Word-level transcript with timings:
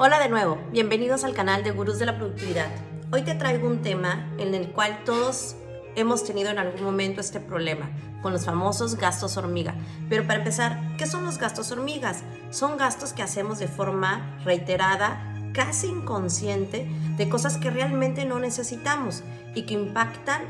Hola 0.00 0.20
de 0.20 0.28
nuevo, 0.28 0.60
bienvenidos 0.70 1.24
al 1.24 1.34
canal 1.34 1.64
de 1.64 1.72
Gurús 1.72 1.98
de 1.98 2.06
la 2.06 2.16
Productividad. 2.16 2.68
Hoy 3.10 3.22
te 3.22 3.34
traigo 3.34 3.66
un 3.66 3.82
tema 3.82 4.32
en 4.38 4.54
el 4.54 4.70
cual 4.70 5.02
todos 5.04 5.56
hemos 5.96 6.22
tenido 6.22 6.50
en 6.50 6.60
algún 6.60 6.84
momento 6.84 7.20
este 7.20 7.40
problema 7.40 7.90
con 8.22 8.32
los 8.32 8.44
famosos 8.44 8.94
gastos 8.94 9.36
hormiga. 9.36 9.74
Pero 10.08 10.24
para 10.24 10.38
empezar, 10.38 10.94
¿qué 10.98 11.08
son 11.08 11.24
los 11.24 11.38
gastos 11.38 11.72
hormigas? 11.72 12.22
Son 12.50 12.76
gastos 12.76 13.12
que 13.12 13.24
hacemos 13.24 13.58
de 13.58 13.66
forma 13.66 14.38
reiterada, 14.44 15.34
casi 15.52 15.88
inconsciente, 15.88 16.88
de 17.16 17.28
cosas 17.28 17.56
que 17.56 17.70
realmente 17.70 18.24
no 18.24 18.38
necesitamos 18.38 19.24
y 19.56 19.62
que 19.62 19.74
impactan 19.74 20.42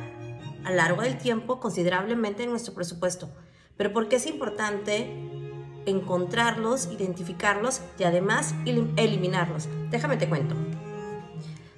a 0.66 0.72
largo 0.72 1.00
del 1.00 1.16
tiempo 1.16 1.58
considerablemente 1.58 2.42
en 2.42 2.50
nuestro 2.50 2.74
presupuesto. 2.74 3.30
Pero 3.78 3.94
¿por 3.94 4.08
qué 4.08 4.16
es 4.16 4.26
importante 4.26 5.27
encontrarlos, 5.88 6.88
identificarlos 6.92 7.80
y 7.98 8.04
además 8.04 8.54
eliminarlos. 8.64 9.68
Déjame 9.90 10.16
te 10.16 10.28
cuento. 10.28 10.54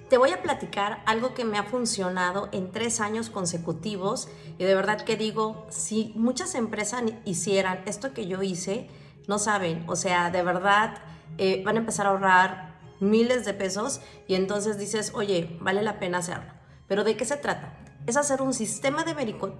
Te 0.09 0.19
voy 0.19 0.31
a 0.31 0.43
platicar 0.43 1.03
algo 1.07 1.35
que 1.35 1.45
me 1.45 1.57
ha 1.57 1.63
funcionado 1.63 2.49
en 2.51 2.73
tres 2.73 3.01
años 3.01 3.31
consecutivos 3.31 4.29
y 4.59 4.65
de 4.65 4.75
verdad 4.75 5.01
que 5.03 5.17
digo, 5.17 5.67
si 5.71 6.13
muchas 6.17 6.57
empresas 6.57 7.05
hicieran 7.25 7.83
esto 7.87 8.13
que 8.13 8.27
yo 8.27 8.43
hice, 8.43 8.89
no 9.29 9.39
saben, 9.39 9.85
o 9.87 9.95
sea, 9.95 10.31
de 10.31 10.43
verdad 10.43 10.99
eh, 11.39 11.63
van 11.65 11.77
a 11.77 11.81
empezar 11.81 12.07
a 12.07 12.11
ahorrar 12.11 12.81
miles 12.99 13.45
de 13.45 13.55
pesos 13.55 14.01
y 14.27 14.35
entonces 14.35 14.79
dices, 14.79 15.13
oye, 15.15 15.57
vale 15.61 15.83
la 15.83 16.01
pena 16.01 16.19
hacerlo. 16.19 16.53
Pero 16.89 17.05
¿de 17.05 17.17
qué 17.17 17.25
se 17.25 17.37
trata? 17.37 17.80
Es 18.11 18.17
hacer 18.17 18.43
un 18.43 18.53
sistema 18.53 19.05
de 19.05 19.15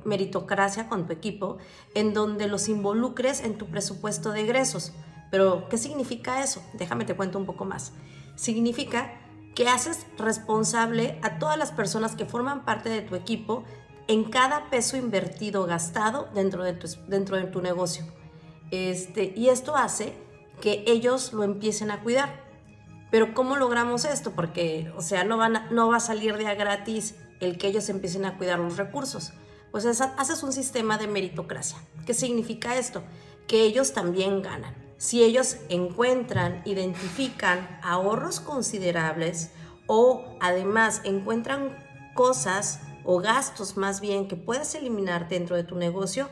meritocracia 0.05 0.89
con 0.89 1.07
tu 1.07 1.13
equipo 1.13 1.59
en 1.95 2.13
donde 2.13 2.49
los 2.49 2.69
involucres 2.69 3.41
en 3.41 3.57
tu 3.57 3.67
presupuesto 3.67 4.33
de 4.33 4.43
egresos. 4.43 4.93
Pero, 5.31 5.69
¿qué 5.69 5.79
significa 5.79 6.43
eso? 6.43 6.63
Déjame 6.75 7.05
te 7.05 7.15
cuento 7.15 7.39
un 7.39 7.47
poco 7.47 7.65
más. 7.65 7.93
Significa 8.35 9.13
que 9.55 9.69
haces 9.69 10.07
responsable 10.19 11.19
a 11.23 11.39
todas 11.39 11.57
las 11.57 11.73
personas 11.73 12.17
que 12.17 12.27
forman 12.27 12.65
parte 12.65 12.89
de 12.89 13.03
tu 13.03 13.15
equipo 13.15 13.65
en 14.09 14.25
cada 14.25 14.71
peso 14.71 14.97
invertido, 14.97 15.67
gastado 15.67 16.29
dentro 16.35 16.65
de 16.65 16.73
tu, 16.73 17.63
negocio. 17.63 18.05
Este, 18.71 19.33
y 19.37 19.49
esto 19.49 19.77
hace 19.77 20.15
que 20.61 20.85
ellos 20.87 21.33
lo 21.33 21.45
empiecen 21.45 21.91
a 21.91 22.03
cuidar. 22.03 22.45
Pero 23.11 23.35
¿cómo 23.35 23.57
logramos 23.57 24.05
esto? 24.05 24.33
Porque, 24.33 24.93
o 24.97 25.03
sea, 25.03 25.25
no, 25.25 25.37
no 25.49 25.89
va 25.89 25.97
a 25.97 26.01
salir 26.01 26.37
de 26.37 26.47
a 26.47 26.55
gratis 26.55 27.15
el 27.41 27.59
que 27.59 27.69
ellos 27.69 27.89
empiecen 27.89 28.25
a 28.25 28.39
cuidar 28.39 28.59
los 28.59 28.77
recursos. 28.77 29.33
Pues 29.71 29.85
haces 29.85 30.43
un 30.43 30.53
sistema 30.53 30.99
de 30.99 31.07
meritocracia. 31.07 31.79
¿Qué 32.07 32.15
significa 32.15 32.77
esto? 32.77 33.03
Que 33.47 33.63
ellos 33.63 33.93
también 33.93 34.43
ganan. 34.43 34.75
Si 34.99 35.23
ellos 35.23 35.57
encuentran, 35.69 36.63
identifican 36.67 37.81
ahorros 37.83 38.41
considerables 38.41 39.51
o 39.87 40.37
además 40.41 41.01
encuentran 41.05 41.77
cosas 42.15 42.81
o 43.05 43.19
gastos 43.19 43.77
más 43.77 44.01
bien 44.01 44.29
que 44.29 44.37
puedas 44.37 44.75
eliminar 44.75 45.29
dentro 45.29 45.57
de 45.57 45.65
tu 45.65 45.77
negocio, 45.77 46.29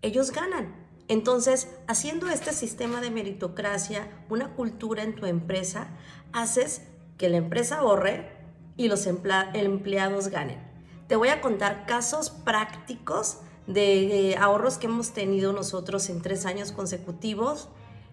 ellos 0.00 0.30
ganan. 0.30 0.74
Entonces, 1.08 1.68
haciendo 1.86 2.28
este 2.28 2.52
sistema 2.52 3.00
de 3.00 3.10
meritocracia, 3.10 4.08
una 4.30 4.54
cultura 4.54 5.02
en 5.02 5.14
tu 5.14 5.26
empresa, 5.26 5.88
haces 6.32 6.82
que 7.18 7.28
la 7.28 7.36
empresa 7.36 7.78
ahorre, 7.78 8.30
y 8.76 8.88
los 8.88 9.06
empleados 9.06 10.28
ganen. 10.28 10.58
Te 11.06 11.16
voy 11.16 11.28
a 11.28 11.40
contar 11.40 11.86
casos 11.86 12.30
prácticos 12.30 13.38
de 13.66 14.36
ahorros 14.38 14.78
que 14.78 14.86
hemos 14.86 15.12
tenido 15.12 15.52
nosotros 15.52 16.08
en 16.10 16.22
tres 16.22 16.46
años 16.46 16.72
consecutivos. 16.72 17.68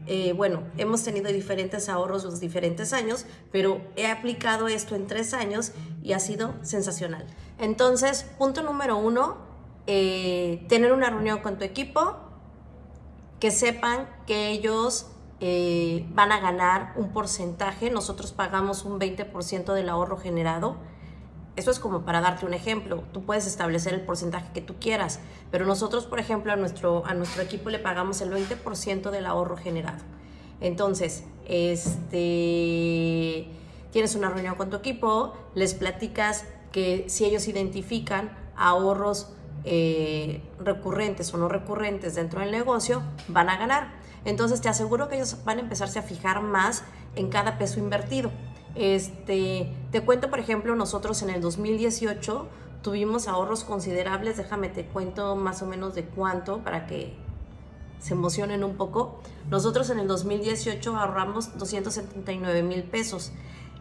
Eh, 0.07 0.33
bueno, 0.33 0.63
hemos 0.77 1.03
tenido 1.03 1.31
diferentes 1.31 1.87
ahorros 1.89 2.23
los 2.23 2.39
diferentes 2.39 2.91
años, 2.91 3.25
pero 3.51 3.81
he 3.95 4.07
aplicado 4.07 4.67
esto 4.67 4.95
en 4.95 5.07
tres 5.07 5.33
años 5.33 5.71
y 6.01 6.13
ha 6.13 6.19
sido 6.19 6.55
sensacional. 6.63 7.25
Entonces, 7.59 8.25
punto 8.37 8.63
número 8.63 8.97
uno, 8.97 9.37
eh, 9.87 10.65
tener 10.69 10.91
una 10.91 11.09
reunión 11.09 11.39
con 11.39 11.57
tu 11.57 11.63
equipo, 11.63 12.17
que 13.39 13.51
sepan 13.51 14.07
que 14.27 14.49
ellos 14.49 15.07
eh, 15.43 16.05
van 16.13 16.31
a 16.31 16.39
ganar 16.39 16.93
un 16.95 17.09
porcentaje, 17.09 17.89
nosotros 17.89 18.31
pagamos 18.31 18.85
un 18.85 18.99
20% 18.99 19.73
del 19.73 19.89
ahorro 19.89 20.17
generado. 20.17 20.75
Eso 21.55 21.71
es 21.71 21.79
como 21.79 22.05
para 22.05 22.21
darte 22.21 22.45
un 22.45 22.53
ejemplo. 22.53 23.03
Tú 23.11 23.23
puedes 23.23 23.47
establecer 23.47 23.95
el 23.95 24.01
porcentaje 24.01 24.53
que 24.53 24.61
tú 24.61 24.75
quieras, 24.79 25.19
pero 25.49 25.65
nosotros, 25.65 26.05
por 26.05 26.19
ejemplo, 26.19 26.53
a 26.53 26.57
nuestro, 26.57 27.03
a 27.07 27.15
nuestro 27.15 27.41
equipo 27.41 27.71
le 27.71 27.79
pagamos 27.79 28.21
el 28.21 28.31
20% 28.31 29.09
del 29.09 29.25
ahorro 29.25 29.57
generado. 29.57 30.03
Entonces, 30.61 31.23
este, 31.47 33.47
tienes 33.91 34.15
una 34.15 34.29
reunión 34.29 34.55
con 34.55 34.69
tu 34.69 34.77
equipo, 34.77 35.33
les 35.55 35.73
platicas 35.73 36.45
que 36.71 37.05
si 37.09 37.25
ellos 37.25 37.47
identifican 37.47 38.37
ahorros 38.55 39.33
eh, 39.63 40.41
recurrentes 40.59 41.33
o 41.33 41.37
no 41.37 41.47
recurrentes 41.47 42.15
dentro 42.15 42.39
del 42.39 42.51
negocio, 42.51 43.03
van 43.27 43.49
a 43.49 43.57
ganar. 43.57 43.91
Entonces 44.25 44.61
te 44.61 44.69
aseguro 44.69 45.07
que 45.07 45.15
ellos 45.15 45.37
van 45.45 45.57
a 45.57 45.61
empezarse 45.61 45.99
a 45.99 46.03
fijar 46.03 46.41
más 46.41 46.83
en 47.15 47.29
cada 47.29 47.57
peso 47.57 47.79
invertido. 47.79 48.31
Este, 48.75 49.73
te 49.91 50.01
cuento, 50.01 50.29
por 50.29 50.39
ejemplo, 50.39 50.75
nosotros 50.75 51.21
en 51.21 51.29
el 51.29 51.41
2018 51.41 52.47
tuvimos 52.81 53.27
ahorros 53.27 53.63
considerables, 53.63 54.37
déjame 54.37 54.69
te 54.69 54.85
cuento 54.85 55.35
más 55.35 55.61
o 55.61 55.65
menos 55.65 55.93
de 55.93 56.05
cuánto 56.05 56.59
para 56.59 56.87
que 56.87 57.13
se 57.99 58.13
emocionen 58.13 58.63
un 58.63 58.75
poco. 58.75 59.19
Nosotros 59.49 59.89
en 59.89 59.99
el 59.99 60.07
2018 60.07 60.95
ahorramos 60.97 61.57
279 61.57 62.63
mil 62.63 62.83
pesos. 62.83 63.31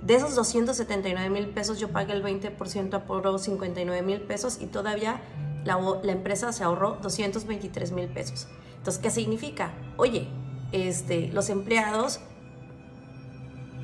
De 0.03 0.15
esos 0.15 0.35
279 0.35 1.31
mil 1.31 1.49
pesos 1.49 1.79
yo 1.79 1.91
pagué 1.91 2.13
el 2.13 2.25
20% 2.25 3.03
por 3.03 3.39
59 3.39 4.03
mil 4.03 4.21
pesos 4.23 4.59
y 4.61 4.67
todavía 4.67 5.21
la, 5.65 5.79
empresa 6.05 6.53
se 6.53 6.65
ahorró 6.65 6.99
223 7.03 7.93
mil 7.93 8.09
pesos. 8.09 8.49
Entonces, 8.77 9.03
¿qué 9.03 9.11
significa? 9.11 9.73
Oye, 9.97 10.29
este, 10.73 11.29
los 11.29 11.51
empleados 11.51 12.21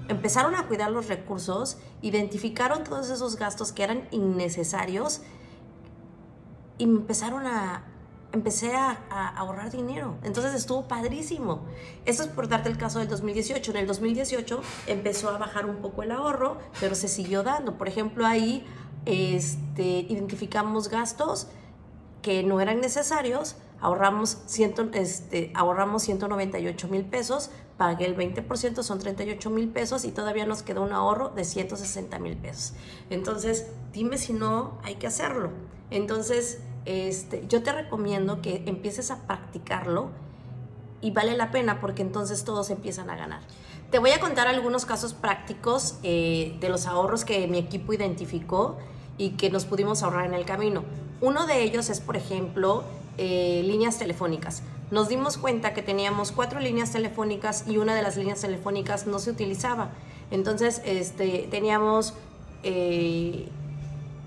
empezaron 0.09 0.55
a 0.55 0.67
cuidar 0.67 0.91
los 0.91 1.09
recursos, 1.09 1.79
identificaron 2.03 2.85
todos 2.85 3.11
esos 3.11 3.37
gastos 3.37 3.73
que 3.73 3.83
eran 3.83 4.09
innecesarios 4.11 5.21
y 6.79 6.85
empezaron 6.85 7.47
a, 7.47 7.85
empecé 8.33 8.75
a, 8.75 8.93
ahorrar 9.37 9.71
dinero. 9.71 10.17
Entonces 10.23 10.55
estuvo 10.55 10.87
padrísimo. 10.87 11.65
Eso 12.05 12.23
es 12.23 12.29
por 12.29 12.49
darte 12.49 12.69
el 12.69 12.77
caso 12.77 12.99
del 12.99 13.09
2018. 13.09 13.71
En 13.73 13.77
el 13.79 13.87
2018 13.87 14.61
empezó 14.87 15.31
a 15.31 15.39
bajar 15.39 15.67
un 15.67 15.77
poco 15.77 16.03
el 16.03 16.13
ahorro, 16.13 16.59
pero 16.81 16.95
se 16.95 17.09
siguió 17.09 17.43
dando. 17.43 17.77
Por 17.79 17.89
ejemplo, 17.89 18.27
ahí 18.27 18.65
este, 19.07 20.07
identificamos 20.09 20.89
gastos 20.89 21.49
que 22.27 22.43
no 22.43 22.61
eran 22.61 22.81
necesarios, 22.81 23.55
ahorramos, 23.81 24.39
ciento, 24.47 24.89
este, 24.95 25.53
ahorramos 25.55 26.03
198 26.03 26.89
mil 26.89 27.05
pesos, 27.05 27.51
pagué 27.77 28.05
el 28.05 28.17
20%, 28.17 28.83
son 28.83 28.99
38 28.99 29.49
mil 29.49 29.69
pesos 29.69 30.05
y 30.05 30.11
todavía 30.11 30.45
nos 30.45 30.65
quedó 30.65 30.83
un 30.83 30.93
ahorro 30.93 31.29
de 31.29 31.45
160 31.45 32.19
mil 32.19 32.37
pesos. 32.37 32.73
Entonces, 33.11 33.69
dime 33.93 34.19
si 34.19 34.33
no 34.33 34.77
hay 34.83 34.97
que 34.97 35.07
hacerlo. 35.07 35.51
Entonces, 35.93 36.59
este, 36.85 37.47
yo 37.47 37.63
te 37.63 37.71
recomiendo 37.71 38.43
que 38.43 38.65
empieces 38.67 39.13
a 39.13 39.25
practicarlo 39.29 40.11
y 41.01 41.13
vale 41.13 41.37
la 41.37 41.53
pena 41.53 41.81
porque 41.81 42.03
entonces 42.03 42.43
todos 42.43 42.71
empiezan 42.71 43.09
a 43.09 43.15
ganar. 43.15 43.43
Te 43.93 44.01
voy 44.01 44.11
a 44.11 44.19
contar 44.19 44.49
algunos 44.49 44.85
casos 44.85 45.15
prácticos 45.15 46.01
eh, 46.03 46.57
de 46.59 46.71
los 46.71 46.89
ahorros 46.89 47.25
que 47.25 47.47
mi 47.47 47.59
equipo 47.59 47.93
identificó 47.93 48.79
y 49.17 49.37
que 49.37 49.49
nos 49.49 49.65
pudimos 49.65 50.03
ahorrar 50.03 50.27
en 50.27 50.35
el 50.35 50.45
camino. 50.45 50.83
Uno 51.21 51.47
de 51.47 51.63
ellos 51.63 51.89
es, 51.91 52.01
por 52.01 52.17
ejemplo, 52.17 52.85
eh, 53.19 53.63
líneas 53.65 53.99
telefónicas. 53.99 54.63
Nos 54.91 55.09
dimos 55.09 55.39
cuenta 55.39 55.75
que 55.75 55.83
teníamos 55.83 56.33
cuatro 56.33 56.61
líneas 56.61 56.93
telefónicas 56.93 57.65
y 57.67 57.79
una 57.79 57.95
de 57.95 58.03
las 58.03 58.17
líneas 58.17 58.41
telefónicas 58.41 59.07
no 59.07 59.19
se 59.19 59.31
utilizaba. 59.31 59.91
Entonces, 60.31 60.83
este, 60.85 61.49
teníamos, 61.51 62.15
eh, 62.63 63.49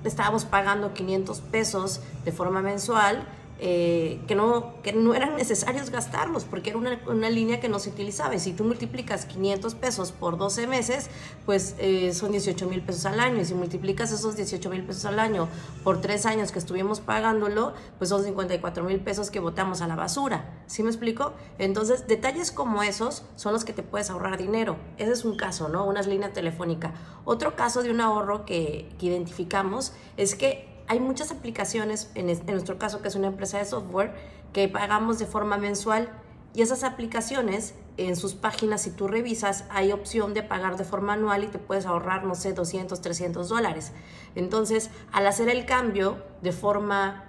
estábamos 0.04 0.46
pagando 0.46 0.94
500 0.94 1.42
pesos 1.42 2.02
de 2.26 2.32
forma 2.32 2.62
mensual 2.62 3.28
eh, 3.62 4.22
que, 4.26 4.36
no, 4.36 4.82
que 4.84 4.94
no 4.94 5.14
eran 5.14 5.36
necesarios 5.36 5.90
gastarlos 5.90 6.46
porque 6.46 6.70
era 6.70 6.80
una, 6.80 6.98
una, 7.08 7.30
línea 7.30 7.60
que 7.60 7.68
no 7.68 7.78
se 7.80 7.90
utilizaba. 7.90 8.34
Y 8.34 8.40
si 8.40 8.54
tú 8.54 8.64
multiplicas 8.64 9.26
500 9.26 9.76
pesos 9.76 10.14
por 10.14 10.38
12 10.38 10.66
meses, 10.66 11.10
pues 11.46 11.76
eh, 11.78 12.14
son 12.14 12.32
18 12.32 12.68
mil 12.70 12.82
pesos 12.82 13.06
al 13.06 13.20
año. 13.20 13.42
Y 13.42 13.46
si 13.46 13.54
multiplicas 13.54 14.14
esos 14.14 14.38
18 14.38 14.70
mil 14.70 14.86
pesos 14.86 15.04
al 15.04 15.20
año 15.20 15.50
por 15.84 16.00
3 16.00 16.26
años 16.26 16.54
que 16.54 16.60
estuvimos 16.60 17.02
pagándolo, 17.02 17.74
pues 17.98 18.10
son 18.10 18.24
54 18.24 18.84
mil 18.86 19.02
pesos 19.02 19.30
que 19.30 19.42
botamos 19.42 19.82
a 19.82 19.88
la 19.88 19.98
basura. 19.98 20.64
¿Sí 20.68 20.82
me 20.82 20.90
explico? 20.90 21.34
Entonces, 21.58 22.08
detalles 22.08 22.54
como 22.54 22.82
esos 22.82 23.24
son 23.36 23.52
los 23.52 23.66
que 23.66 23.74
te 23.74 23.84
puedes 23.84 24.10
ahorrar 24.10 24.38
dinero. 24.38 24.78
Ese 24.98 25.12
es 25.12 25.26
un 25.26 25.36
caso, 25.36 25.68
¿no? 25.68 25.86
Una 25.86 26.02
línea 26.02 26.32
telefónica. 26.32 26.94
Otro 27.26 27.58
caso 27.58 27.84
de 27.84 27.92
un 27.92 28.00
ahorro 28.00 28.46
que, 28.46 28.90
que 28.98 29.08
identificamos 29.08 29.92
es 30.16 30.36
que 30.36 30.69
hay 30.90 31.00
muchas 31.00 31.32
aplicaciones, 31.32 32.10
en, 32.16 32.26
nuestro 32.26 32.80
caso 32.80 33.04
que 33.04 33.10
es 33.10 33.16
una 33.16 33.28
empresa 33.28 33.60
de 33.60 33.66
software, 33.66 34.12
que 34.54 34.68
pagamos 34.68 35.20
de 35.20 35.28
forma 35.28 35.56
mensual. 35.58 36.10
Y 36.56 36.64
esas 36.64 36.84
aplicaciones, 36.84 37.76
en 37.98 38.16
sus 38.16 38.34
páginas, 38.34 38.82
si 38.82 38.90
tú 38.90 39.08
revisas, 39.08 39.66
hay 39.70 39.92
opción 39.92 40.34
de 40.34 40.42
pagar 40.42 40.78
de 40.78 40.84
forma 40.84 41.14
anual 41.14 41.44
y 41.44 41.48
te 41.48 41.60
puedes 41.60 41.86
ahorrar, 41.86 42.24
no 42.24 42.34
sé, 42.34 42.54
200, 42.54 43.02
300 43.02 43.50
dólares. 43.50 43.92
Entonces, 44.34 44.90
al 45.12 45.28
hacer 45.28 45.48
el 45.48 45.68
cambio 45.68 46.24
de 46.42 46.52
forma 46.54 47.24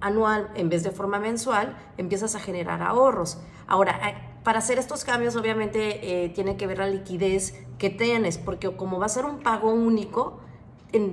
anual 0.00 0.50
en 0.54 0.70
vez 0.70 0.82
de 0.82 0.90
forma 0.90 1.18
mensual, 1.18 1.76
empiezas 1.98 2.34
a 2.34 2.40
generar 2.40 2.82
ahorros. 2.82 3.42
Ahora, 3.66 4.08
eh, 4.08 4.14
para 4.42 4.60
hacer 4.60 4.78
estos 4.78 5.04
cambios, 5.04 5.36
obviamente, 5.36 6.24
eh, 6.24 6.30
tiene 6.30 6.56
que 6.56 6.66
ver 6.66 6.78
la 6.78 6.86
liquidez 6.86 7.62
que 7.76 7.90
tienes, 7.90 8.38
porque 8.38 8.74
como 8.74 8.98
va 8.98 9.04
a 9.04 9.10
ser 9.10 9.26
un 9.26 9.40
pago 9.40 9.70
único, 9.70 10.40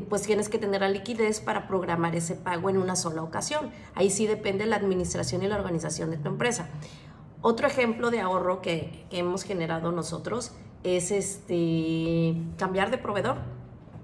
pues 0.09 0.23
tienes 0.23 0.49
que 0.49 0.57
tener 0.57 0.81
la 0.81 0.89
liquidez 0.89 1.39
para 1.39 1.67
programar 1.67 2.15
ese 2.15 2.35
pago 2.35 2.69
en 2.69 2.77
una 2.77 2.95
sola 2.95 3.23
ocasión. 3.23 3.71
Ahí 3.95 4.09
sí 4.09 4.27
depende 4.27 4.65
la 4.65 4.75
administración 4.75 5.43
y 5.43 5.47
la 5.47 5.55
organización 5.55 6.11
de 6.11 6.17
tu 6.17 6.27
empresa. 6.27 6.69
Otro 7.41 7.67
ejemplo 7.67 8.11
de 8.11 8.19
ahorro 8.19 8.61
que, 8.61 9.05
hemos 9.11 9.43
generado 9.43 9.91
nosotros 9.91 10.51
es 10.83 11.11
este, 11.11 12.35
cambiar 12.57 12.91
de 12.91 12.97
proveedor. 12.97 13.37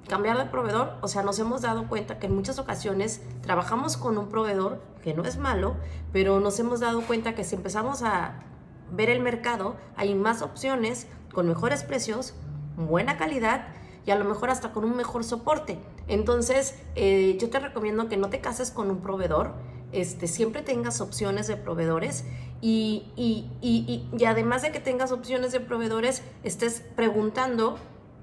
Cambiar 0.08 0.38
de 0.38 0.46
proveedor, 0.46 0.94
o 1.02 1.08
sea, 1.08 1.24
nos 1.24 1.40
hemos 1.40 1.64
dado 1.64 1.88
cuenta 1.90 2.20
que 2.20 2.28
en 2.28 2.36
muchas 2.36 2.60
ocasiones 2.60 3.22
trabajamos 3.42 3.98
con 3.98 4.18
un 4.18 4.30
proveedor 4.30 4.82
que 5.04 5.14
no 5.16 5.24
es 5.24 5.38
malo, 5.38 5.76
pero 6.14 6.40
nos 6.40 6.60
hemos 6.60 6.80
dado 6.80 7.02
cuenta 7.02 7.34
que 7.34 7.44
si 7.44 7.56
empezamos 7.56 8.04
a 8.04 8.44
ver 8.92 9.10
el 9.10 9.20
mercado, 9.20 9.76
hay 9.96 10.14
más 10.14 10.44
opciones 10.44 11.08
con 11.34 11.48
mejores 11.48 11.84
precios, 11.84 12.36
buena 12.78 13.18
calidad 13.18 13.68
y 14.06 14.12
a 14.12 14.16
lo 14.16 14.26
mejor 14.26 14.50
hasta 14.50 14.72
con 14.72 14.84
un 14.84 14.96
mejor 14.96 15.24
soporte. 15.24 15.80
Entonces, 16.08 16.76
eh, 16.96 17.38
yo 17.40 17.50
te 17.50 17.60
recomiendo 17.60 18.08
que 18.08 18.18
no 18.18 18.30
te 18.30 18.40
cases 18.40 18.72
con 18.72 18.90
un 18.90 19.02
proveedor, 19.02 19.54
este, 19.92 20.28
siempre 20.28 20.62
tengas 20.62 21.02
opciones 21.02 21.48
de 21.48 21.58
proveedores 21.58 22.26
y, 22.62 23.12
y, 23.16 23.50
y, 23.62 24.08
y, 24.18 24.26
además 24.26 24.62
de 24.62 24.72
que 24.72 24.80
tengas 24.80 25.12
opciones 25.12 25.52
de 25.52 25.60
proveedores, 25.60 26.22
estés 26.44 26.84
preguntando, 26.96 27.78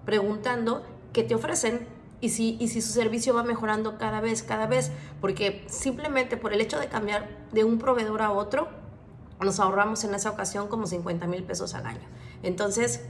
preguntando 0.04 0.82
qué 1.12 1.22
te 1.22 1.34
ofrecen 1.34 1.86
y 2.20 2.28
si, 2.28 2.56
y 2.60 2.68
si 2.68 2.80
su 2.80 2.92
servicio 2.92 3.34
va 3.34 3.42
mejorando 3.42 3.98
cada 3.98 4.20
vez, 4.20 4.42
cada 4.42 4.66
vez, 4.66 4.92
porque 5.20 5.64
simplemente 5.68 6.36
por 6.36 6.52
el 6.52 6.60
hecho 6.60 6.78
de 6.78 6.88
cambiar 6.88 7.28
de 7.52 7.64
un 7.64 7.78
proveedor 7.78 8.22
a 8.22 8.30
otro, 8.30 8.68
nos 9.40 9.58
ahorramos 9.58 10.04
en 10.04 10.14
esa 10.14 10.30
ocasión 10.30 10.68
como 10.68 10.86
50 10.86 11.26
mil 11.26 11.42
pesos 11.42 11.74
al 11.74 11.86
año. 11.86 12.06
Entonces, 12.42 13.04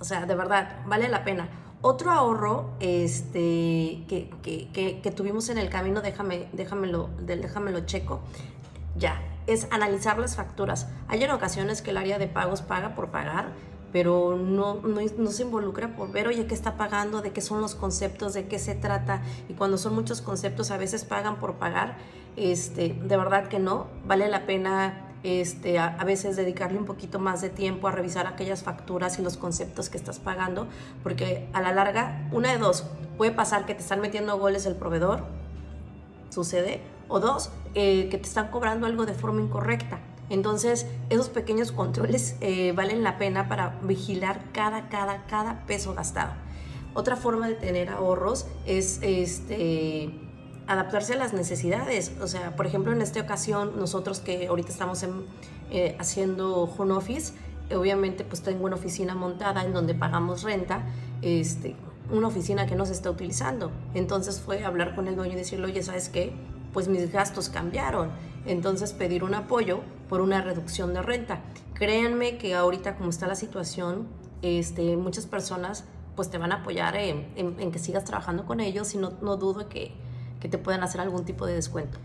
o 0.00 0.04
sea, 0.04 0.26
de 0.26 0.34
verdad, 0.34 0.80
vale 0.86 1.08
la 1.08 1.24
pena. 1.24 1.48
Otro 1.80 2.10
ahorro 2.10 2.70
este, 2.80 4.04
que, 4.08 4.28
que, 4.42 5.12
tuvimos 5.12 5.48
en 5.48 5.58
el 5.58 5.68
camino, 5.70 6.00
déjame, 6.00 6.48
déjamelo, 6.52 7.08
déjamelo 7.20 7.86
checo, 7.86 8.20
ya, 8.96 9.22
es 9.46 9.68
analizar 9.70 10.18
las 10.18 10.34
facturas. 10.34 10.88
Hay 11.06 11.22
en 11.22 11.30
ocasiones 11.30 11.80
que 11.80 11.90
el 11.90 11.96
área 11.96 12.18
de 12.18 12.26
pagos 12.26 12.62
paga 12.62 12.96
por 12.96 13.10
pagar, 13.10 13.52
pero 13.92 14.36
no, 14.36 14.74
no, 14.82 15.00
no, 15.18 15.30
se 15.30 15.44
involucra 15.44 15.94
por 15.94 16.10
ver, 16.10 16.26
oye, 16.26 16.46
qué 16.46 16.54
está 16.54 16.76
pagando, 16.76 17.22
de 17.22 17.32
qué 17.32 17.40
son 17.40 17.60
los 17.60 17.76
conceptos, 17.76 18.34
de 18.34 18.48
qué 18.48 18.58
se 18.58 18.74
trata. 18.74 19.22
Y 19.48 19.54
cuando 19.54 19.78
son 19.78 19.94
muchos 19.94 20.20
conceptos, 20.20 20.72
a 20.72 20.78
veces 20.78 21.04
pagan 21.04 21.36
por 21.36 21.54
pagar. 21.54 21.96
Este, 22.36 22.92
de 22.92 23.16
verdad 23.16 23.48
que 23.48 23.60
no, 23.60 23.86
vale 24.04 24.28
la 24.28 24.46
pena 24.46 25.07
este, 25.22 25.78
a, 25.78 26.02
veces 26.04 26.36
dedicarle 26.36 26.78
un 26.78 26.84
poquito 26.84 27.18
más 27.18 27.40
de 27.40 27.50
tiempo 27.50 27.88
a 27.88 27.90
revisar 27.90 28.26
aquellas 28.26 28.62
facturas 28.62 29.18
y 29.18 29.22
los 29.22 29.36
conceptos 29.36 29.88
que 29.88 29.96
estás 29.96 30.18
pagando, 30.18 30.66
porque 31.02 31.48
a 31.52 31.60
la 31.60 31.72
larga, 31.72 32.28
una 32.32 32.52
de 32.52 32.58
dos, 32.58 32.84
puede 33.16 33.32
pasar 33.32 33.66
que 33.66 33.74
te 33.74 33.82
están 33.82 34.00
metiendo 34.00 34.38
goles 34.38 34.66
el 34.66 34.76
proveedor, 34.76 35.24
sucede, 36.30 36.82
o 37.08 37.20
dos, 37.20 37.50
eh, 37.74 38.08
que 38.10 38.18
te 38.18 38.28
están 38.28 38.48
cobrando 38.50 38.86
algo 38.86 39.06
de 39.06 39.14
forma 39.14 39.40
incorrecta. 39.40 40.00
Entonces, 40.30 40.86
esos 41.08 41.30
pequeños 41.30 41.72
controles 41.72 42.36
eh, 42.40 42.72
valen 42.72 43.02
la 43.02 43.16
pena 43.16 43.48
para 43.48 43.78
vigilar 43.82 44.52
cada, 44.52 44.88
cada, 44.88 45.24
cada 45.26 45.66
peso 45.66 45.94
gastado. 45.94 46.32
Otra 46.94 47.16
forma 47.16 47.48
de 47.48 47.54
tener 47.54 47.88
ahorros 47.88 48.46
es 48.66 48.98
este, 49.02 50.27
adaptarse 50.68 51.14
a 51.14 51.16
las 51.16 51.32
necesidades. 51.32 52.12
O 52.20 52.28
sea, 52.28 52.54
por 52.54 52.66
ejemplo, 52.66 52.92
en 52.92 53.02
esta 53.02 53.20
ocasión, 53.20 53.72
nosotros 53.78 54.20
que 54.20 54.46
ahorita 54.46 54.70
estamos 54.70 55.04
eh, 55.70 55.96
haciendo 55.98 56.64
home 56.64 56.92
office, 56.92 57.32
obviamente 57.74 58.24
pues 58.24 58.42
tengo 58.42 58.66
una 58.66 58.76
oficina 58.76 59.14
montada 59.14 59.64
en 59.64 59.72
donde 59.72 59.94
pagamos 59.94 60.42
renta, 60.42 60.82
este, 61.22 61.74
una 62.10 62.28
oficina 62.28 62.66
que 62.66 62.76
no 62.76 62.84
se 62.84 62.92
está 62.92 63.10
utilizando. 63.10 63.72
Entonces 63.94 64.40
fue 64.40 64.64
hablar 64.64 64.94
con 64.94 65.08
el 65.08 65.16
dueño 65.16 65.32
y 65.32 65.36
decirle, 65.36 65.66
oye, 65.66 65.82
¿sabes 65.82 66.10
qué? 66.10 66.32
Pues 66.72 66.86
mis 66.86 67.10
gastos 67.10 67.48
cambiaron. 67.48 68.10
Entonces 68.46 68.92
pedir 68.92 69.24
un 69.24 69.34
apoyo 69.34 69.80
por 70.08 70.20
una 70.20 70.42
reducción 70.42 70.92
de 70.92 71.00
renta. 71.00 71.40
Créanme 71.72 72.36
que 72.36 72.54
ahorita 72.54 72.96
como 72.96 73.08
está 73.08 73.26
la 73.26 73.36
situación, 73.36 74.06
este, 74.42 74.96
muchas 74.98 75.26
personas 75.26 75.84
pues 76.14 76.30
te 76.30 76.36
van 76.36 76.52
a 76.52 76.56
apoyar 76.56 76.96
en, 76.96 77.26
en 77.36 77.70
que 77.70 77.78
sigas 77.78 78.04
trabajando 78.04 78.44
con 78.44 78.60
ellos 78.60 78.92
y 78.94 78.98
no, 78.98 79.12
no 79.22 79.36
dudo 79.36 79.68
que 79.68 79.92
que 80.40 80.48
te 80.48 80.58
puedan 80.58 80.82
hacer 80.82 81.00
algún 81.00 81.24
tipo 81.24 81.46
de 81.46 81.54
descuento. 81.54 81.98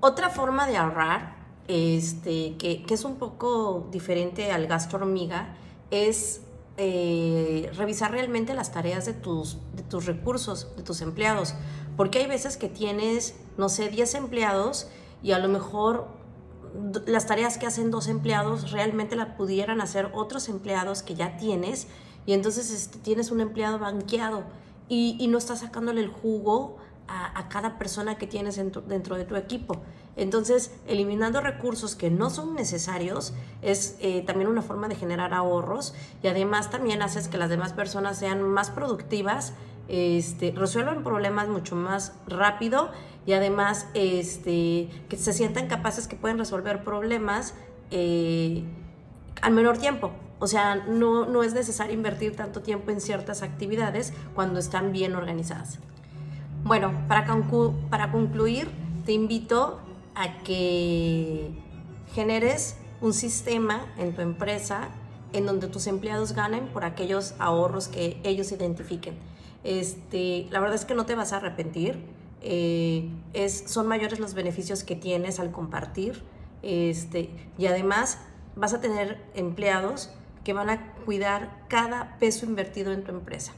Otra 0.00 0.30
forma 0.30 0.66
de 0.66 0.76
ahorrar, 0.76 1.36
este, 1.68 2.56
que, 2.56 2.82
que 2.84 2.94
es 2.94 3.04
un 3.04 3.16
poco 3.16 3.88
diferente 3.90 4.52
al 4.52 4.66
gasto 4.66 4.96
hormiga, 4.96 5.54
es 5.90 6.42
eh, 6.78 7.70
revisar 7.76 8.12
realmente 8.12 8.54
las 8.54 8.72
tareas 8.72 9.04
de 9.04 9.12
tus, 9.12 9.58
de 9.74 9.82
tus 9.82 10.06
recursos, 10.06 10.74
de 10.76 10.82
tus 10.82 11.02
empleados. 11.02 11.54
Porque 11.96 12.20
hay 12.20 12.26
veces 12.26 12.56
que 12.56 12.68
tienes, 12.68 13.36
no 13.58 13.68
sé, 13.68 13.90
10 13.90 14.14
empleados 14.14 14.88
y 15.22 15.32
a 15.32 15.38
lo 15.38 15.48
mejor 15.48 16.08
las 17.06 17.26
tareas 17.26 17.58
que 17.58 17.66
hacen 17.66 17.90
dos 17.90 18.08
empleados 18.08 18.70
realmente 18.70 19.16
la 19.16 19.36
pudieran 19.36 19.82
hacer 19.82 20.10
otros 20.14 20.48
empleados 20.48 21.02
que 21.02 21.14
ya 21.14 21.36
tienes 21.36 21.86
y 22.24 22.32
entonces 22.32 22.70
este, 22.70 22.98
tienes 22.98 23.30
un 23.30 23.42
empleado 23.42 23.78
banqueado 23.78 24.44
y, 24.88 25.16
y 25.20 25.28
no 25.28 25.36
estás 25.36 25.60
sacándole 25.60 26.00
el 26.00 26.08
jugo 26.08 26.78
a, 27.34 27.48
cada 27.48 27.78
persona 27.78 28.16
que 28.16 28.26
tienes 28.26 28.56
dentro, 28.56 29.16
de 29.16 29.24
tu 29.24 29.36
equipo. 29.36 29.82
Entonces, 30.16 30.72
eliminando 30.86 31.40
recursos 31.40 31.96
que 31.96 32.10
no 32.10 32.30
son 32.30 32.54
necesarios 32.54 33.34
es 33.60 33.96
eh, 34.00 34.22
también 34.22 34.48
una 34.48 34.62
forma 34.62 34.88
de 34.88 34.94
generar 34.94 35.34
ahorros 35.34 35.94
y 36.22 36.28
además 36.28 36.70
también 36.70 37.02
haces 37.02 37.28
que 37.28 37.38
las 37.38 37.50
demás 37.50 37.72
personas 37.72 38.18
sean 38.18 38.42
más 38.42 38.70
productivas, 38.70 39.54
este, 39.88 40.52
resuelvan 40.52 41.02
problemas 41.02 41.48
mucho 41.48 41.76
más 41.76 42.14
rápido 42.26 42.90
y 43.26 43.32
además 43.32 43.88
este, 43.94 44.88
que 45.08 45.16
se 45.16 45.32
sientan 45.32 45.66
capaces 45.66 46.06
que 46.06 46.16
pueden 46.16 46.38
resolver 46.38 46.84
problemas 46.84 47.54
eh, 47.90 48.64
al 49.40 49.52
menor 49.52 49.78
tiempo. 49.78 50.12
O 50.38 50.46
sea, 50.46 50.74
no, 50.74 51.26
no 51.26 51.42
es 51.42 51.54
necesario 51.54 51.94
invertir 51.94 52.34
tanto 52.34 52.62
tiempo 52.62 52.90
en 52.90 53.00
ciertas 53.00 53.42
actividades 53.42 54.12
cuando 54.34 54.58
están 54.58 54.92
bien 54.92 55.14
organizadas. 55.14 55.78
Bueno, 56.64 56.92
para, 57.08 57.26
para 57.90 58.12
concluir, 58.12 58.70
te 59.04 59.12
invito 59.12 59.80
a 60.14 60.38
que 60.38 61.50
generes 62.14 62.76
un 63.00 63.12
sistema 63.12 63.86
en 63.98 64.14
tu 64.14 64.20
empresa 64.20 64.88
en 65.32 65.44
donde 65.46 65.66
tus 65.66 65.88
empleados 65.88 66.34
ganen 66.34 66.68
por 66.68 66.84
aquellos 66.84 67.34
ahorros 67.40 67.88
que 67.88 68.20
ellos 68.22 68.52
identifiquen. 68.52 69.14
Este, 69.64 70.46
la 70.50 70.60
verdad 70.60 70.76
es 70.76 70.84
que 70.84 70.94
no 70.94 71.04
te 71.04 71.16
vas 71.16 71.32
a 71.32 71.38
arrepentir. 71.38 71.98
Eh, 72.42 73.08
es, 73.32 73.64
son 73.66 73.88
mayores 73.88 74.20
los 74.20 74.34
beneficios 74.34 74.84
que 74.84 74.94
tienes 74.94 75.40
al 75.40 75.50
compartir. 75.50 76.22
Este, 76.62 77.30
y 77.58 77.66
además 77.66 78.18
vas 78.54 78.72
a 78.72 78.80
tener 78.80 79.18
empleados 79.34 80.10
que 80.44 80.52
van 80.52 80.70
a 80.70 80.92
cuidar 81.04 81.64
cada 81.68 82.16
peso 82.18 82.46
invertido 82.46 82.92
en 82.92 83.02
tu 83.02 83.10
empresa. 83.10 83.52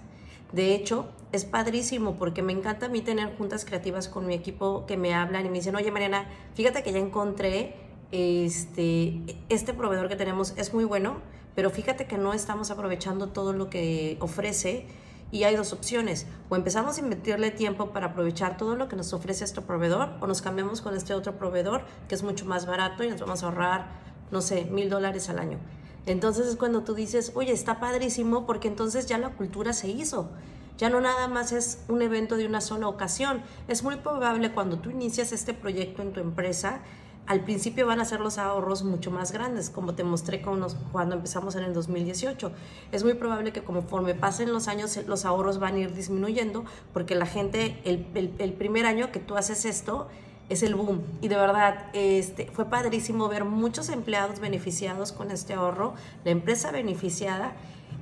De 0.55 0.73
hecho, 0.73 1.07
es 1.33 1.45
padrísimo 1.45 2.15
porque 2.15 2.41
me 2.41 2.53
encanta 2.53 2.87
a 2.87 2.89
mí 2.89 3.01
tener 3.01 3.37
juntas 3.37 3.65
creativas 3.65 4.09
con 4.09 4.25
mi 4.25 4.35
equipo 4.35 4.87
que 4.87 4.97
me 4.97 5.13
hablan 5.13 5.45
y 5.45 5.49
me 5.49 5.57
dicen, 5.57 5.75
oye 5.75 5.91
Mariana, 5.91 6.29
fíjate 6.55 6.85
que 6.85 6.93
ya 6.93 7.01
encontré 7.01 7.75
este, 8.13 9.21
este 9.49 9.75
proveedor 9.75 10.09
que 10.09 10.15
tenemos, 10.15 10.55
es 10.57 10.73
muy 10.73 10.85
bueno, 10.85 11.17
pero 11.57 11.71
fíjate 11.71 12.07
que 12.07 12.19
no 12.19 12.33
estamos 12.35 12.71
aprovechando 12.71 13.31
todo 13.31 13.53
lo 13.53 13.69
que 13.69 14.17
ofrece 14.21 14.87
y 15.33 15.43
hay 15.43 15.57
dos 15.57 15.73
opciones. 15.73 16.29
O 16.49 16.55
empezamos 16.55 16.99
a 16.99 17.01
invertirle 17.01 17.51
tiempo 17.51 17.91
para 17.91 18.07
aprovechar 18.07 18.57
todo 18.57 18.77
lo 18.77 18.87
que 18.87 18.95
nos 18.95 19.13
ofrece 19.13 19.43
este 19.43 19.61
proveedor 19.61 20.11
o 20.21 20.29
nos 20.29 20.41
cambiamos 20.41 20.83
con 20.83 20.97
este 20.97 21.15
otro 21.15 21.37
proveedor 21.37 21.83
que 22.07 22.15
es 22.15 22.23
mucho 22.23 22.47
más 22.47 22.65
barato 22.65 23.03
y 23.03 23.09
nos 23.09 23.21
vamos 23.21 23.43
a 23.43 23.47
ahorrar, 23.47 23.87
no 24.31 24.41
sé, 24.41 24.67
mil 24.67 24.89
dólares 24.89 25.29
al 25.29 25.41
año. 25.41 25.59
Entonces 26.07 26.47
es 26.47 26.57
cuando 26.57 26.83
tú 26.83 26.95
dices, 26.95 27.33
oye, 27.35 27.53
está 27.53 27.81
padrísimo 27.81 28.47
porque 28.47 28.69
entonces 28.69 29.07
ya 29.07 29.19
la 29.19 29.31
cultura 29.31 29.73
se 29.73 29.89
hizo. 29.89 30.29
Ya 30.77 30.91
no 30.91 31.01
nada 31.01 31.29
más 31.29 31.53
es 31.53 31.79
un 31.89 32.03
evento 32.03 32.37
de 32.37 32.47
una 32.47 32.61
sola 32.61 32.89
ocasión. 32.89 33.43
Es 33.69 33.83
muy 33.83 33.97
probable 33.97 34.53
cuando 34.53 34.79
tú 34.79 34.91
inicias 34.91 35.33
este 35.33 35.55
proyecto 35.55 36.03
en 36.03 36.13
tu 36.13 36.21
empresa, 36.21 36.81
al 37.27 37.41
principio 37.41 37.87
van 37.87 38.01
a 38.01 38.05
ser 38.05 38.21
los 38.21 38.37
ahorros 38.37 38.83
mucho 38.83 39.11
más 39.11 39.33
grandes, 39.33 39.71
como 39.71 39.95
te 39.95 40.05
mostré 40.05 40.43
cuando 40.43 41.15
empezamos 41.15 41.55
en 41.55 41.65
el 41.65 41.73
2018. 41.73 42.53
Es 42.93 43.03
muy 43.03 43.15
probable 43.15 43.53
que 43.53 43.65
conforme 43.65 44.15
pasen 44.15 44.53
los 44.53 44.69
años, 44.69 44.99
los 45.07 45.25
ahorros 45.25 45.59
van 45.59 45.77
a 45.77 45.79
ir 45.79 45.95
disminuyendo, 45.95 46.65
porque 46.93 47.15
la 47.15 47.25
gente, 47.25 47.81
el, 47.85 48.35
el 48.39 48.53
primer 48.53 48.85
año 48.85 49.11
que 49.11 49.21
tú 49.21 49.37
haces 49.37 49.65
esto, 49.65 50.09
es 50.49 50.63
el 50.63 50.75
boom. 50.75 51.03
Y 51.21 51.29
de 51.29 51.37
verdad, 51.37 51.87
este, 51.93 52.47
fue 52.47 52.67
padrísimo 52.67 53.29
ver 53.29 53.45
muchos 53.45 53.89
empleados 53.89 54.41
beneficiados 54.41 55.13
con 55.13 55.31
este 55.31 55.55
ahorro, 55.55 55.95
la 56.25 56.31
empresa 56.31 56.71
beneficiada. 56.71 57.53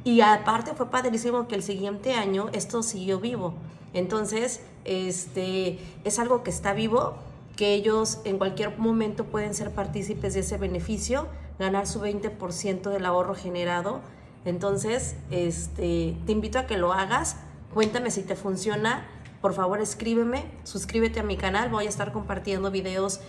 Y 0.04 0.20
aparte 0.20 0.74
fue 0.74 0.90
padrísimo 0.90 1.46
que 1.46 1.54
el 1.54 1.62
siguiente 1.62 2.14
año 2.14 2.48
esto 2.52 2.82
siguió 2.82 3.20
vivo. 3.20 3.54
Entonces, 3.94 4.60
este, 4.84 5.78
es 6.04 6.18
algo 6.18 6.42
que 6.42 6.50
está 6.50 6.72
vivo, 6.72 7.14
que 7.56 7.74
ellos 7.74 8.20
en 8.24 8.38
cualquier 8.38 8.76
momento 8.78 9.24
pueden 9.24 9.54
ser 9.54 9.70
partícipes 9.70 10.34
de 10.34 10.40
ese 10.40 10.56
beneficio, 10.56 11.28
ganar 11.58 11.86
su 11.86 12.00
20% 12.00 12.90
del 12.90 13.06
ahorro 13.06 13.34
generado. 13.34 14.00
Entonces, 14.44 15.14
este, 15.30 16.16
te 16.26 16.32
invito 16.32 16.58
a 16.58 16.66
que 16.66 16.76
lo 16.76 16.92
hagas. 16.92 17.36
Cuéntame 17.72 18.10
si 18.10 18.22
te 18.22 18.34
funciona 18.34 19.06
por 19.42 19.52
favor 19.52 19.80
escríbeme, 19.80 20.44
suscríbete 20.62 21.20
a 21.20 21.24
mi 21.24 21.36
canal, 21.36 21.68
voy 21.68 21.86
a 21.86 21.88
estar 21.88 22.12
compartiendo 22.12 22.70
videos 22.70 23.20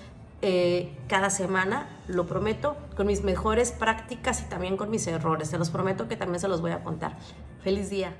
eh, 0.43 0.95
cada 1.07 1.29
semana, 1.29 1.89
lo 2.07 2.27
prometo, 2.27 2.77
con 2.95 3.07
mis 3.07 3.23
mejores 3.23 3.71
prácticas 3.71 4.41
y 4.41 4.45
también 4.45 4.77
con 4.77 4.89
mis 4.91 5.07
errores. 5.07 5.49
Se 5.49 5.57
los 5.57 5.69
prometo 5.69 6.07
que 6.07 6.15
también 6.15 6.39
se 6.39 6.47
los 6.47 6.61
voy 6.61 6.71
a 6.71 6.83
contar. 6.83 7.17
Feliz 7.63 7.89
día. 7.89 8.13